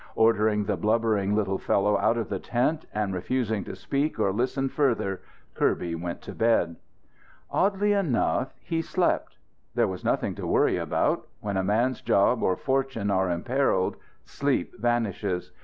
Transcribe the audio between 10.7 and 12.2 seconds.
about. When a man's